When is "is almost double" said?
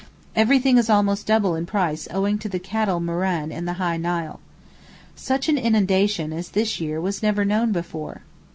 0.79-1.53